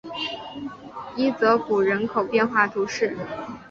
[1.15, 3.15] 伊泽谷人口变化图示